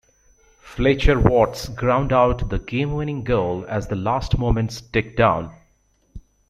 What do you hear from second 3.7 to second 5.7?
the last moments ticked down.